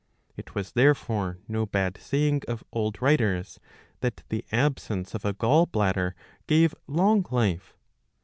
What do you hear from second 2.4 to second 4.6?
of old writers that the